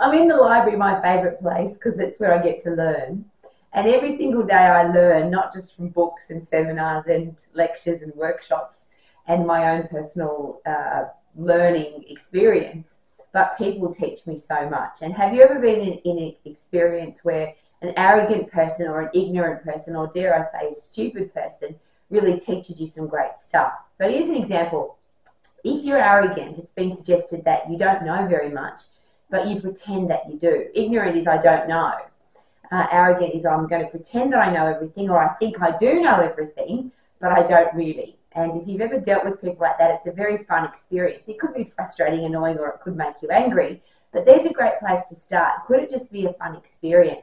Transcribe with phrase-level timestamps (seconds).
[0.00, 3.24] I'm in the library, my favourite place, because it's where I get to learn.
[3.72, 8.14] And every single day I learn, not just from books and seminars and lectures and
[8.14, 8.80] workshops
[9.26, 11.04] and my own personal uh,
[11.36, 12.94] learning experience,
[13.32, 14.98] but people teach me so much.
[15.02, 19.10] And have you ever been in, in an experience where an arrogant person or an
[19.14, 21.74] ignorant person, or dare I say, a stupid person,
[22.10, 23.72] really teaches you some great stuff?
[23.98, 24.96] So here's an example.
[25.62, 28.82] If you're arrogant, it's been suggested that you don't know very much,
[29.30, 30.66] but you pretend that you do.
[30.74, 31.94] Ignorant is I don't know
[32.70, 35.76] uh, arrogant is I'm going to pretend that I know everything or I think I
[35.76, 38.16] do know everything, but I don't really.
[38.32, 41.24] And if you've ever dealt with people like that, it's a very fun experience.
[41.26, 43.82] It could be frustrating, annoying, or it could make you angry.
[44.12, 45.66] But there's a great place to start.
[45.66, 47.22] Could it just be a fun experience?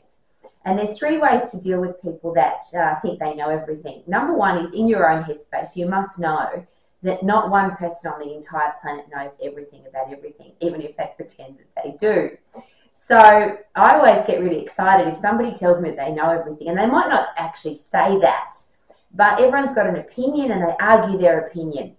[0.66, 4.02] And there's three ways to deal with people that uh, think they know everything.
[4.08, 6.66] Number one is in your own headspace, you must know
[7.06, 11.12] that not one person on the entire planet knows everything about everything, even if they
[11.16, 12.36] pretend that they do.
[12.92, 16.78] So I always get really excited if somebody tells me that they know everything, and
[16.78, 18.56] they might not actually say that,
[19.14, 21.96] but everyone's got an opinion and they argue their opinion.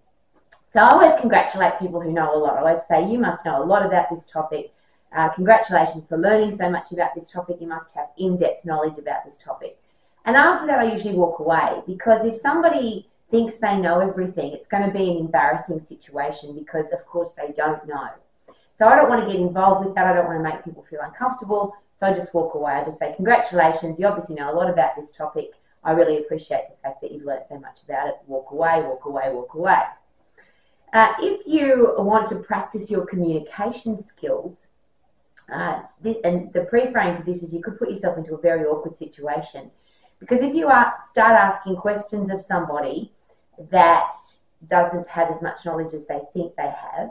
[0.72, 2.56] So I always congratulate people who know a lot.
[2.56, 4.72] I always say, You must know a lot about this topic.
[5.16, 7.58] Uh, congratulations for learning so much about this topic.
[7.60, 9.78] You must have in depth knowledge about this topic.
[10.24, 14.68] And after that, I usually walk away because if somebody thinks they know everything, it's
[14.68, 18.08] going to be an embarrassing situation because, of course, they don't know.
[18.78, 20.06] So I don't want to get involved with that.
[20.06, 21.74] I don't want to make people feel uncomfortable.
[21.98, 22.72] So I just walk away.
[22.72, 25.52] I just say, Congratulations, you obviously know a lot about this topic.
[25.82, 28.16] I really appreciate the fact that you've learned so much about it.
[28.26, 29.82] Walk away, walk away, walk away.
[30.92, 34.66] Uh, if you want to practice your communication skills,
[35.52, 38.64] uh, this and the pre-frame for this is you could put yourself into a very
[38.64, 39.70] awkward situation
[40.18, 43.12] because if you are, start asking questions of somebody
[43.70, 44.12] that
[44.68, 47.10] doesn't have as much knowledge as they think they have,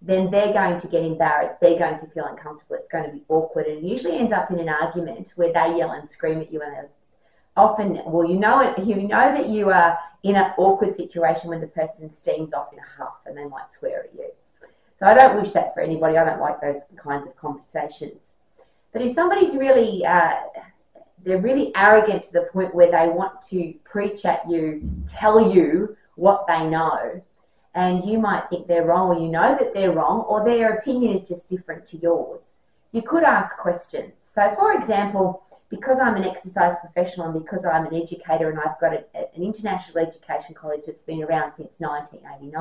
[0.00, 1.54] then they're going to get embarrassed.
[1.60, 2.76] They're going to feel uncomfortable.
[2.76, 5.76] It's going to be awkward, and it usually ends up in an argument where they
[5.78, 6.88] yell and scream at you, and
[7.56, 8.78] often, well, you know it.
[8.86, 12.78] You know that you are in an awkward situation when the person steams off in
[12.78, 14.30] a huff, and they might swear at you.
[14.98, 16.16] So I don't wish that for anybody.
[16.16, 18.20] I don't like those kinds of conversations.
[18.92, 20.34] But if somebody's really uh,
[21.24, 25.96] they're really arrogant to the point where they want to preach at you, tell you
[26.16, 27.22] what they know,
[27.74, 31.16] and you might think they're wrong or you know that they're wrong or their opinion
[31.16, 32.42] is just different to yours.
[32.92, 34.12] You could ask questions.
[34.34, 38.78] So, for example, because I'm an exercise professional and because I'm an educator and I've
[38.78, 42.60] got a, an international education college that's been around since 1989,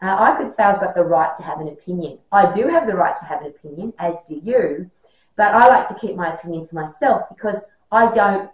[0.00, 2.18] uh, I could say I've got the right to have an opinion.
[2.30, 4.90] I do have the right to have an opinion, as do you,
[5.36, 7.56] but I like to keep my opinion to myself because
[7.90, 8.50] I don't,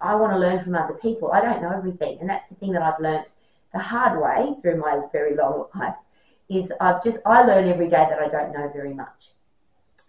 [0.00, 1.32] I want to learn from other people.
[1.32, 3.28] I don't know everything, and that's the thing that I've learnt
[3.72, 5.94] the hard way through my very long life
[6.48, 9.30] is I've just, I learn every day that I don't know very much.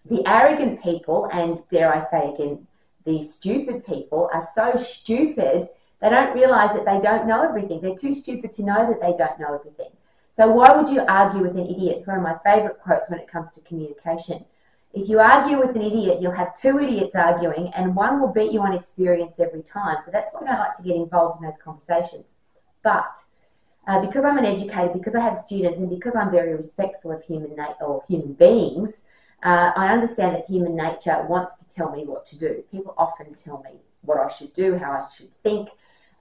[0.08, 2.66] The arrogant people, and dare I say again,
[3.04, 5.68] the stupid people are so stupid
[6.00, 7.80] they don't realize that they don't know everything.
[7.80, 9.90] They're too stupid to know that they don't know everything.
[10.36, 11.98] So why would you argue with an idiot?
[11.98, 14.44] It's one of my favorite quotes when it comes to communication.
[14.92, 18.50] If you argue with an idiot, you'll have two idiots arguing, and one will beat
[18.50, 19.98] you on experience every time.
[20.04, 22.24] So that's why I like to get involved in those conversations.
[22.82, 23.16] But
[23.86, 27.22] uh, because I'm an educator, because I have students, and because I'm very respectful of
[27.22, 28.94] human nature or human beings,
[29.44, 32.64] uh, I understand that human nature wants to tell me what to do.
[32.70, 35.68] People often tell me what I should do, how I should think,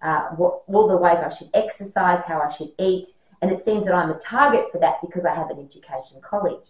[0.04, 3.08] uh, what, all the ways I should exercise, how I should eat,
[3.42, 6.66] and it seems that I'm a target for that because I have an education college.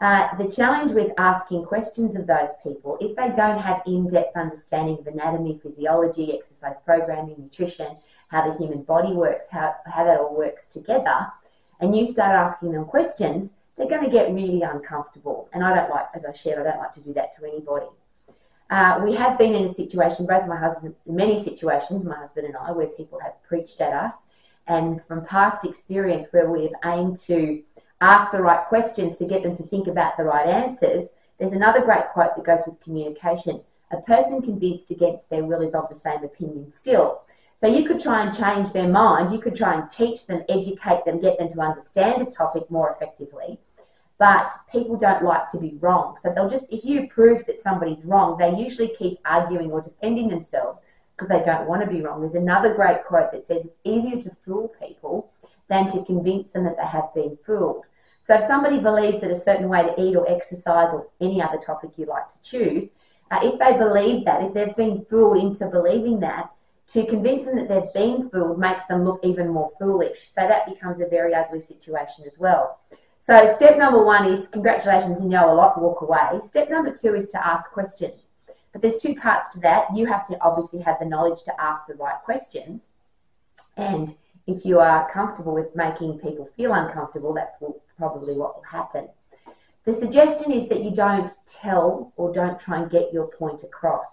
[0.00, 4.36] Uh, the challenge with asking questions of those people, if they don't have in depth
[4.36, 7.96] understanding of anatomy, physiology, exercise programming, nutrition,
[8.28, 11.26] how the human body works, how, how that all works together,
[11.80, 15.48] and you start asking them questions, they're going to get really uncomfortable.
[15.52, 17.86] And I don't like, as I shared, I don't like to do that to anybody.
[18.70, 22.56] Uh, we have been in a situation, both my husband, many situations, my husband and
[22.56, 24.14] I, where people have preached at us,
[24.66, 27.62] and from past experience where we've aimed to
[28.02, 31.08] ask the right questions to get them to think about the right answers,
[31.38, 33.62] there's another great quote that goes with communication.
[33.92, 37.22] A person convinced against their will is of the same opinion still.
[37.56, 41.04] So you could try and change their mind, you could try and teach them, educate
[41.04, 43.60] them, get them to understand a topic more effectively.
[44.18, 46.16] But people don't like to be wrong.
[46.22, 50.28] So they'll just, if you prove that somebody's wrong, they usually keep arguing or defending
[50.28, 50.80] themselves
[51.16, 52.20] because they don't want to be wrong.
[52.20, 55.30] There's another great quote that says it's easier to fool people
[55.68, 57.84] than to convince them that they have been fooled.
[58.26, 61.58] So if somebody believes that a certain way to eat or exercise or any other
[61.58, 62.88] topic you like to choose,
[63.30, 66.50] uh, if they believe that, if they've been fooled into believing that,
[66.88, 70.30] to convince them that they've been fooled makes them look even more foolish.
[70.34, 72.80] So that becomes a very ugly situation as well.
[73.18, 76.40] So step number one is congratulations, you know a lot, walk away.
[76.46, 78.20] Step number two is to ask questions.
[78.72, 79.86] But there's two parts to that.
[79.94, 82.82] You have to obviously have the knowledge to ask the right questions.
[83.76, 84.14] And
[84.46, 87.60] if you are comfortable with making people feel uncomfortable, that's
[87.98, 89.08] probably what will happen.
[89.84, 94.06] The suggestion is that you don't tell or don't try and get your point across,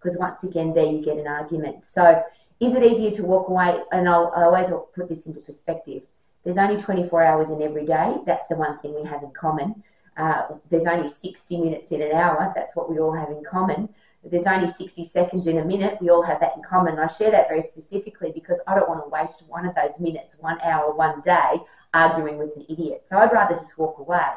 [0.00, 1.84] because once again, there you get an argument.
[1.92, 2.22] So,
[2.60, 3.80] is it easier to walk away?
[3.92, 6.02] And I'll, I always put this into perspective.
[6.44, 8.16] There's only 24 hours in every day.
[8.24, 9.82] That's the one thing we have in common.
[10.16, 12.52] Uh, there's only 60 minutes in an hour.
[12.54, 13.88] That's what we all have in common.
[14.24, 15.98] There's only 60 seconds in a minute.
[16.00, 16.98] We all have that in common.
[16.98, 20.34] I share that very specifically because I don't want to waste one of those minutes,
[20.38, 21.60] one hour, one day
[21.96, 23.04] arguing with an idiot.
[23.08, 24.28] So I'd rather just walk away.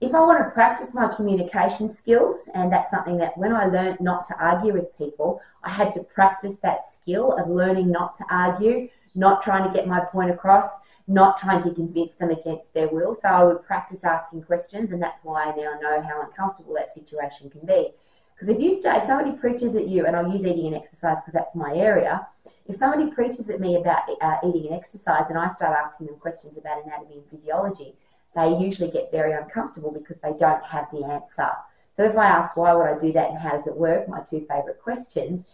[0.00, 4.00] If I want to practice my communication skills, and that's something that when I learned
[4.00, 8.24] not to argue with people, I had to practice that skill of learning not to
[8.28, 10.66] argue, not trying to get my point across,
[11.06, 13.14] not trying to convince them against their will.
[13.14, 16.94] So I would practice asking questions, and that's why I now know how uncomfortable that
[16.94, 17.90] situation can be.
[18.34, 21.18] Because if you start, if somebody preaches at you, and I'll use eating and exercise
[21.18, 22.26] because that's my area,
[22.66, 26.16] if somebody preaches at me about uh, eating and exercise, and I start asking them
[26.16, 27.94] questions about anatomy and physiology,
[28.34, 31.50] they usually get very uncomfortable because they don't have the answer.
[31.96, 34.20] So if I ask why would I do that and how does it work, my
[34.20, 35.44] two favourite questions,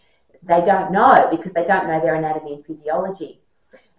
[0.43, 3.41] they don't know because they don't know their anatomy and physiology.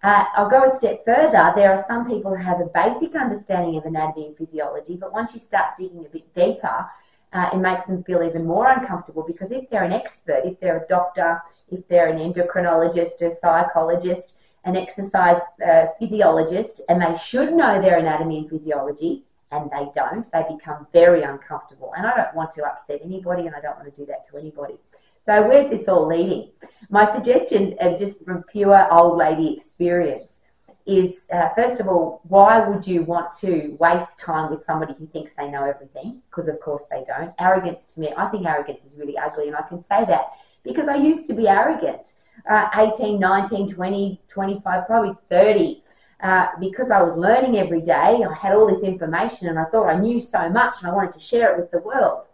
[0.01, 1.51] Uh, I'll go a step further.
[1.55, 5.33] There are some people who have a basic understanding of anatomy and physiology, but once
[5.33, 6.85] you start digging a bit deeper,
[7.33, 10.85] uh, it makes them feel even more uncomfortable because if they're an expert, if they're
[10.85, 17.53] a doctor, if they're an endocrinologist, a psychologist, an exercise uh, physiologist, and they should
[17.53, 21.93] know their anatomy and physiology, and they don't, they become very uncomfortable.
[21.97, 24.37] And I don't want to upset anybody, and I don't want to do that to
[24.37, 24.75] anybody.
[25.25, 26.49] So where's this all leading?
[26.89, 30.25] My suggestion, of just from pure old lady experience,
[30.85, 35.05] is uh, first of all, why would you want to waste time with somebody who
[35.07, 36.21] thinks they know everything?
[36.29, 37.31] Because of course they don't.
[37.39, 40.31] Arrogance to me, I think arrogance is really ugly, and I can say that
[40.69, 42.13] because I used to be arrogant.
[42.49, 45.83] Uh, 18, 19, 20, 25, probably 30.
[46.21, 47.93] Uh, because I was learning every day,
[48.23, 51.13] I had all this information and I thought I knew so much and I wanted
[51.13, 52.25] to share it with the world.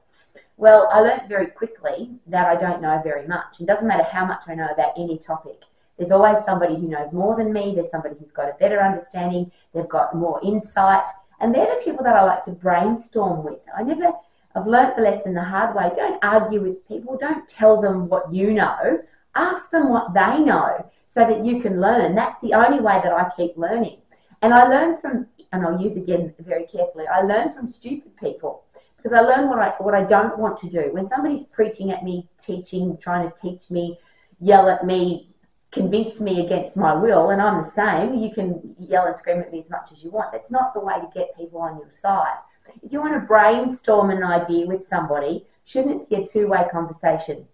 [0.58, 3.60] Well, I learned very quickly that I don't know very much.
[3.60, 5.60] It doesn't matter how much I know about any topic.
[5.98, 7.74] There's always somebody who knows more than me.
[7.76, 9.52] There's somebody who's got a better understanding.
[9.74, 11.06] They've got more insight.
[11.40, 13.60] And they're the people that I like to brainstorm with.
[13.78, 14.14] I never,
[14.56, 15.92] I've learnt the lesson the hard way.
[15.96, 17.18] Don't argue with people.
[17.18, 19.00] Don't tell them what you know.
[19.36, 22.16] Ask them what they know so that you can learn.
[22.16, 24.00] That's the only way that I keep learning.
[24.42, 28.64] And I learn from, and I'll use again very carefully, I learn from stupid people
[28.98, 30.90] because I learn what I what I don't want to do.
[30.92, 34.00] When somebody's preaching at me, teaching, trying to teach me,
[34.40, 35.36] yell at me,
[35.72, 39.52] convince me against my will, and I'm the same, you can yell and scream at
[39.52, 40.32] me as much as you want.
[40.32, 42.38] That's not the way to get people on your side.
[42.84, 47.46] If you want to brainstorm an idea with somebody, shouldn't it be a two-way conversation?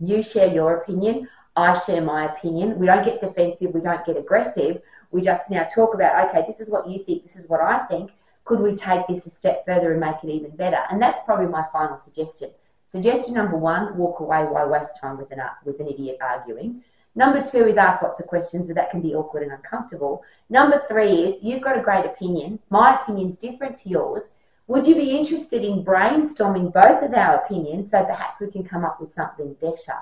[0.00, 2.78] You share your opinion, I share my opinion.
[2.78, 4.80] We don't get defensive, we don't get aggressive.
[5.10, 7.80] We just now talk about, okay, this is what you think, this is what I
[7.86, 8.10] think
[8.44, 10.78] could we take this a step further and make it even better?
[10.90, 12.50] And that's probably my final suggestion.
[12.90, 14.44] Suggestion number one, walk away.
[14.44, 16.82] Why waste time with an, with an idiot arguing?
[17.14, 20.22] Number two is ask lots of questions, but that can be awkward and uncomfortable.
[20.50, 22.58] Number three is you've got a great opinion.
[22.70, 24.24] My opinion's different to yours.
[24.68, 28.84] Would you be interested in brainstorming both of our opinions so perhaps we can come
[28.84, 29.98] up with something better?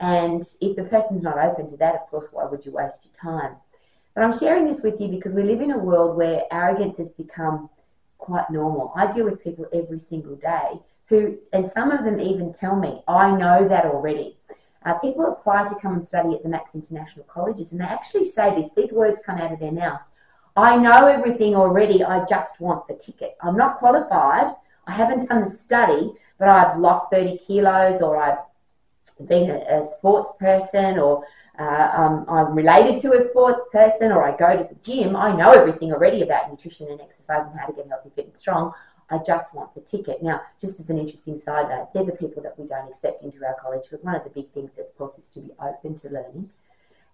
[0.00, 3.14] And if the person's not open to that, of course, why would you waste your
[3.32, 3.56] time?
[4.14, 7.10] But I'm sharing this with you because we live in a world where arrogance has
[7.12, 7.70] become
[8.18, 8.92] quite normal.
[8.96, 13.02] I deal with people every single day who, and some of them even tell me,
[13.06, 14.36] I know that already.
[14.84, 18.24] Uh, people apply to come and study at the Max International Colleges and they actually
[18.24, 20.00] say this, these words come out of their mouth.
[20.56, 23.36] I know everything already, I just want the ticket.
[23.42, 24.54] I'm not qualified,
[24.86, 28.38] I haven't done the study, but I've lost 30 kilos or I've
[29.26, 31.24] been a, a sports person or
[31.58, 35.34] uh, um, I'm related to a sports person or I go to the gym, I
[35.34, 38.72] know everything already about nutrition and exercise and how to get healthy, fit, and strong.
[39.10, 40.22] I just want the ticket.
[40.22, 43.44] Now, just as an interesting side note, they're the people that we don't accept into
[43.44, 46.08] our college because one of the big things, of course, is to be open to
[46.08, 46.48] learning.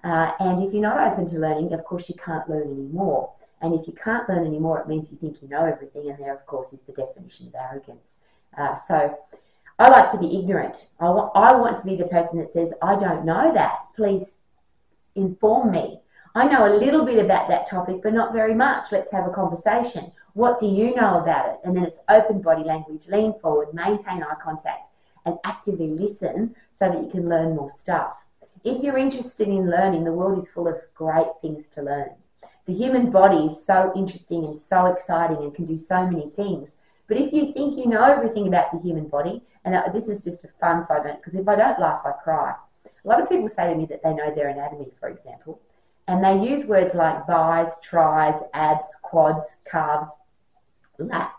[0.05, 3.33] Uh, and if you're not open to learning, of course, you can't learn anymore.
[3.61, 6.09] And if you can't learn anymore, it means you think you know everything.
[6.09, 8.07] And there, of course, is the definition of arrogance.
[8.57, 9.19] Uh, so
[9.79, 10.89] I like to be ignorant.
[11.01, 13.79] I want, I want to be the person that says, I don't know that.
[13.97, 14.35] Please
[15.15, 16.01] inform me.
[16.35, 18.93] I know a little bit about that topic, but not very much.
[18.93, 20.13] Let's have a conversation.
[20.35, 21.57] What do you know about it?
[21.65, 24.93] And then it's open body language, lean forward, maintain eye contact,
[25.27, 28.15] and actively listen so that you can learn more stuff.
[28.65, 32.11] If you're interested in learning, the world is full of great things to learn.
[32.67, 36.73] The human body is so interesting and so exciting and can do so many things.
[37.07, 40.23] But if you think you know everything about the human body, and uh, this is
[40.23, 42.55] just a fun side note, because if I don't laugh, I cry.
[42.85, 45.61] A lot of people say to me that they know their anatomy, for example,
[46.07, 50.11] and they use words like bis, tris, abs, quads, calves,
[50.99, 51.38] lats.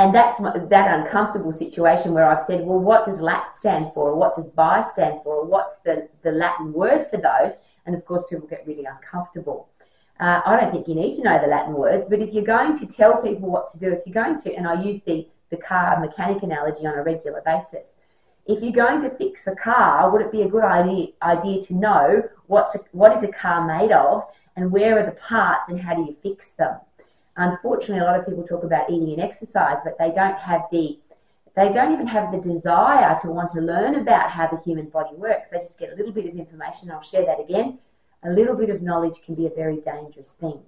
[0.00, 4.08] And that's that uncomfortable situation where I've said, well, what does lat stand for?
[4.08, 5.36] Or what does BI stand for?
[5.36, 7.58] Or what's the, the Latin word for those?
[7.84, 9.68] And of course, people get really uncomfortable.
[10.18, 12.78] Uh, I don't think you need to know the Latin words, but if you're going
[12.78, 15.58] to tell people what to do, if you're going to, and I use the, the
[15.58, 17.88] car mechanic analogy on a regular basis,
[18.46, 21.74] if you're going to fix a car, would it be a good idea, idea to
[21.74, 24.24] know what's a, what is a car made of
[24.56, 26.76] and where are the parts and how do you fix them?
[27.36, 30.98] Unfortunately, a lot of people talk about eating and exercise, but they don't have the
[31.56, 35.16] they don't even have the desire to want to learn about how the human body
[35.16, 35.48] works.
[35.50, 36.92] They just get a little bit of information.
[36.92, 37.78] I'll share that again
[38.22, 40.60] a little bit of knowledge can be a very dangerous thing.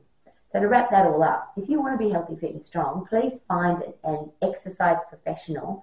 [0.52, 3.06] So to wrap that all up, if you want to be healthy, fit and strong,
[3.08, 5.82] please find an exercise professional.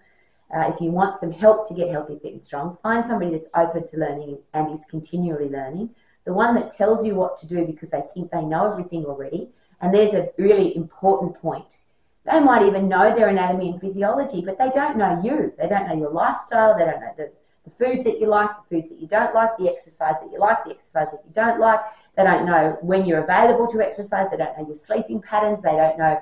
[0.56, 3.50] Uh, if you want some help to get healthy, fit and strong, find somebody that's
[3.56, 5.90] open to learning and is continually learning.
[6.26, 9.50] The one that tells you what to do because they think they know everything already.
[9.82, 11.78] And there's a really important point.
[12.26, 15.54] They might even know their anatomy and physiology, but they don't know you.
[15.58, 16.78] They don't know your lifestyle.
[16.78, 17.32] They don't know the
[17.66, 20.40] the foods that you like, the foods that you don't like, the exercise that you
[20.40, 21.80] like, the exercise that you don't like.
[22.16, 24.30] They don't know when you're available to exercise.
[24.32, 25.62] They don't know your sleeping patterns.
[25.64, 26.20] They don't know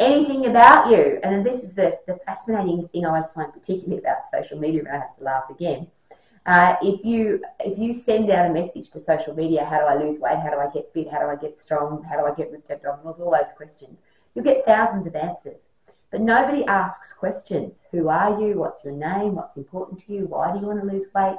[0.00, 1.20] anything about you.
[1.22, 4.88] And this is the, the fascinating thing I always find particularly about social media, and
[4.88, 5.86] I have to laugh again.
[6.44, 9.94] Uh, if you if you send out a message to social media, how do I
[10.02, 10.38] lose weight?
[10.38, 11.08] How do I get fit?
[11.10, 12.02] How do I get strong?
[12.02, 13.20] How do I get ripped abdominals?
[13.20, 13.98] All those questions,
[14.34, 15.62] you'll get thousands of answers.
[16.10, 17.78] But nobody asks questions.
[17.92, 18.58] Who are you?
[18.58, 19.36] What's your name?
[19.36, 20.26] What's important to you?
[20.26, 21.38] Why do you want to lose weight?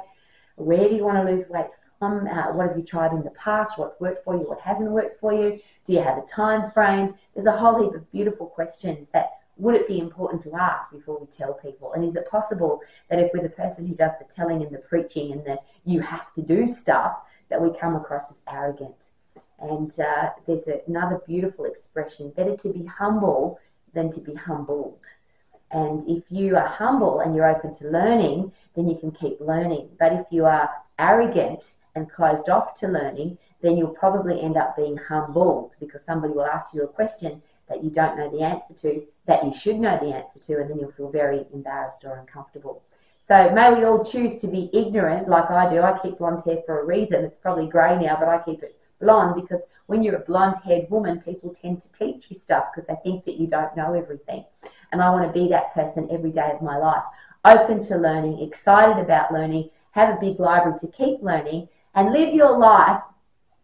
[0.56, 2.26] Where do you want to lose weight from?
[2.26, 3.78] Uh, what have you tried in the past?
[3.78, 4.48] What's worked for you?
[4.48, 5.60] What hasn't worked for you?
[5.86, 7.14] Do you have a time frame?
[7.34, 11.18] There's a whole heap of beautiful questions that would it be important to ask before
[11.18, 11.92] we tell people?
[11.92, 14.78] And is it possible that if we're the person who does the telling and the
[14.78, 17.18] preaching and the you have to do stuff,
[17.50, 18.96] that we come across as arrogant?
[19.60, 23.60] And uh, there's another beautiful expression better to be humble
[23.94, 25.00] than to be humbled.
[25.70, 29.88] And if you are humble and you're open to learning, then you can keep learning.
[29.98, 34.76] But if you are arrogant and closed off to learning, then you'll probably end up
[34.76, 38.74] being humbled because somebody will ask you a question that you don't know the answer
[38.82, 42.16] to, that you should know the answer to, and then you'll feel very embarrassed or
[42.16, 42.82] uncomfortable.
[43.26, 45.80] So may we all choose to be ignorant like I do.
[45.80, 47.24] I keep blonde hair for a reason.
[47.24, 50.90] It's probably grey now, but I keep it blonde because when you're a blonde haired
[50.90, 54.44] woman, people tend to teach you stuff because they think that you don't know everything.
[54.92, 57.02] And I want to be that person every day of my life.
[57.44, 62.34] Open to learning, excited about learning, have a big library to keep learning, and live
[62.34, 63.02] your life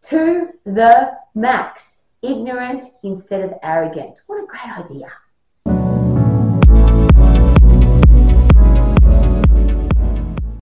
[0.02, 1.88] to the max.
[2.22, 4.16] Ignorant instead of arrogant.
[4.26, 5.08] What a great idea.